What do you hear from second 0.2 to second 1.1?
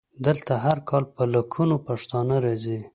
دلته هر کال